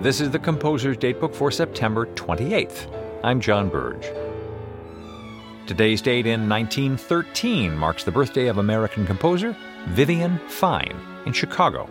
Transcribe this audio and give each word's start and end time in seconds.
This 0.00 0.22
is 0.22 0.30
the 0.30 0.38
Composer's 0.38 0.96
Datebook 0.96 1.34
for 1.34 1.50
September 1.50 2.06
28th. 2.06 2.90
I'm 3.22 3.38
John 3.38 3.68
Burge. 3.68 4.10
Today's 5.66 6.00
date 6.00 6.26
in 6.26 6.48
1913 6.48 7.76
marks 7.76 8.04
the 8.04 8.10
birthday 8.10 8.46
of 8.46 8.56
American 8.56 9.06
composer 9.06 9.54
Vivian 9.88 10.38
Fine 10.48 10.98
in 11.26 11.34
Chicago. 11.34 11.86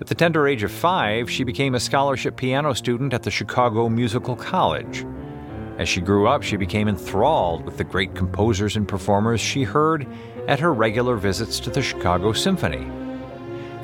At 0.00 0.06
the 0.06 0.14
tender 0.14 0.48
age 0.48 0.62
of 0.62 0.72
five, 0.72 1.30
she 1.30 1.44
became 1.44 1.74
a 1.74 1.80
scholarship 1.80 2.38
piano 2.38 2.72
student 2.72 3.12
at 3.12 3.24
the 3.24 3.30
Chicago 3.30 3.90
Musical 3.90 4.34
College. 4.34 5.04
As 5.76 5.90
she 5.90 6.00
grew 6.00 6.26
up, 6.26 6.42
she 6.42 6.56
became 6.56 6.88
enthralled 6.88 7.66
with 7.66 7.76
the 7.76 7.84
great 7.84 8.14
composers 8.14 8.74
and 8.74 8.88
performers 8.88 9.42
she 9.42 9.64
heard 9.64 10.06
at 10.48 10.60
her 10.60 10.72
regular 10.72 11.16
visits 11.16 11.60
to 11.60 11.68
the 11.68 11.82
Chicago 11.82 12.32
Symphony. 12.32 12.90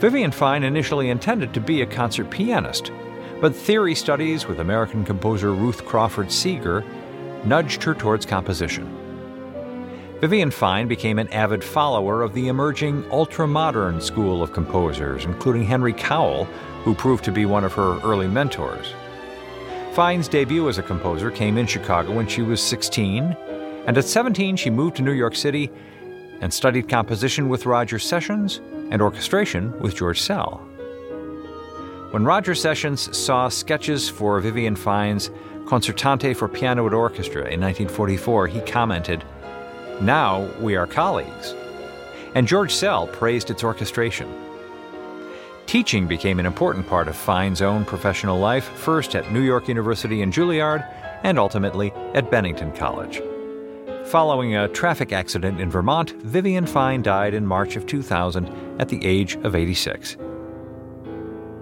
Vivian 0.02 0.32
Fine 0.32 0.64
initially 0.64 1.10
intended 1.10 1.54
to 1.54 1.60
be 1.60 1.82
a 1.82 1.86
concert 1.86 2.28
pianist, 2.28 2.90
but 3.40 3.54
theory 3.54 3.94
studies 3.94 4.48
with 4.48 4.58
American 4.58 5.04
composer 5.04 5.54
Ruth 5.54 5.84
Crawford 5.84 6.32
Seeger 6.32 6.84
nudged 7.44 7.84
her 7.84 7.94
towards 7.94 8.26
composition. 8.26 8.84
Vivian 10.20 10.50
Fine 10.50 10.88
became 10.88 11.20
an 11.20 11.28
avid 11.28 11.62
follower 11.62 12.22
of 12.22 12.34
the 12.34 12.48
emerging 12.48 13.04
ultramodern 13.04 14.02
school 14.02 14.42
of 14.42 14.52
composers, 14.52 15.24
including 15.24 15.62
Henry 15.62 15.92
Cowell, 15.92 16.46
who 16.82 16.96
proved 16.96 17.22
to 17.22 17.30
be 17.30 17.46
one 17.46 17.62
of 17.62 17.72
her 17.74 18.00
early 18.00 18.26
mentors. 18.26 18.94
Fine's 19.92 20.26
debut 20.26 20.68
as 20.68 20.78
a 20.78 20.82
composer 20.82 21.30
came 21.30 21.56
in 21.56 21.66
Chicago 21.68 22.12
when 22.12 22.26
she 22.26 22.42
was 22.42 22.60
16, 22.60 23.36
and 23.86 23.96
at 23.96 24.04
17 24.04 24.56
she 24.56 24.68
moved 24.68 24.96
to 24.96 25.02
New 25.02 25.12
York 25.12 25.36
City 25.36 25.70
and 26.40 26.52
studied 26.52 26.88
composition 26.88 27.48
with 27.48 27.66
Roger 27.66 28.00
Sessions 28.00 28.60
and 28.90 29.02
orchestration 29.02 29.78
with 29.80 29.94
George 29.94 30.20
Szell. 30.20 30.60
When 32.12 32.24
Roger 32.24 32.54
Sessions 32.54 33.16
saw 33.16 33.48
sketches 33.48 34.08
for 34.08 34.38
Vivian 34.40 34.76
Fine's 34.76 35.30
Concertante 35.64 36.34
for 36.34 36.48
Piano 36.48 36.84
and 36.84 36.94
Orchestra 36.94 37.42
in 37.48 37.60
1944, 37.60 38.46
he 38.48 38.60
commented, 38.60 39.24
now 40.00 40.48
we 40.60 40.76
are 40.76 40.86
colleagues. 40.86 41.54
And 42.34 42.48
George 42.48 42.72
Szell 42.72 43.10
praised 43.12 43.50
its 43.50 43.64
orchestration. 43.64 44.28
Teaching 45.66 46.06
became 46.06 46.38
an 46.38 46.46
important 46.46 46.86
part 46.86 47.08
of 47.08 47.16
Fine's 47.16 47.62
own 47.62 47.84
professional 47.84 48.38
life, 48.38 48.64
first 48.64 49.14
at 49.14 49.32
New 49.32 49.40
York 49.40 49.68
University 49.68 50.20
in 50.20 50.30
Juilliard 50.30 50.86
and 51.22 51.38
ultimately 51.38 51.92
at 52.14 52.30
Bennington 52.30 52.72
College. 52.72 53.22
Following 54.06 54.56
a 54.56 54.68
traffic 54.68 55.12
accident 55.12 55.60
in 55.60 55.70
Vermont, 55.70 56.10
Vivian 56.22 56.66
Fine 56.66 57.02
died 57.02 57.34
in 57.34 57.46
March 57.46 57.76
of 57.76 57.86
2000 57.86 58.80
at 58.80 58.88
the 58.88 59.02
age 59.04 59.36
of 59.36 59.54
86. 59.54 60.16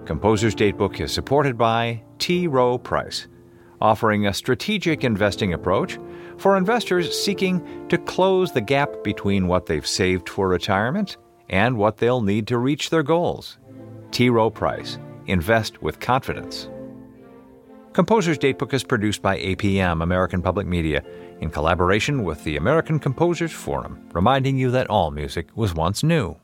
Composer's 0.05 0.55
Datebook 0.55 0.99
is 0.99 1.13
supported 1.13 1.57
by 1.57 2.01
T. 2.17 2.47
Rowe 2.47 2.77
Price, 2.77 3.27
offering 3.79 4.25
a 4.25 4.33
strategic 4.33 5.03
investing 5.03 5.53
approach 5.53 5.99
for 6.37 6.57
investors 6.57 7.17
seeking 7.17 7.87
to 7.89 7.97
close 7.99 8.51
the 8.51 8.59
gap 8.59 9.03
between 9.03 9.47
what 9.47 9.67
they've 9.67 9.87
saved 9.87 10.27
for 10.27 10.49
retirement 10.49 11.17
and 11.49 11.77
what 11.77 11.97
they'll 11.97 12.21
need 12.21 12.47
to 12.47 12.57
reach 12.57 12.89
their 12.89 13.03
goals. 13.03 13.59
T. 14.09 14.29
Rowe 14.29 14.49
Price. 14.49 14.97
Invest 15.27 15.81
with 15.81 15.99
confidence. 15.99 16.69
Composer's 17.93 18.37
Datebook 18.37 18.73
is 18.73 18.85
produced 18.85 19.21
by 19.21 19.37
APM, 19.37 20.01
American 20.01 20.41
Public 20.41 20.65
Media, 20.65 21.03
in 21.41 21.49
collaboration 21.49 22.23
with 22.23 22.41
the 22.45 22.55
American 22.55 22.99
Composers 22.99 23.51
Forum, 23.51 23.99
reminding 24.13 24.57
you 24.57 24.71
that 24.71 24.89
all 24.89 25.11
music 25.11 25.49
was 25.55 25.73
once 25.73 26.01
new. 26.01 26.40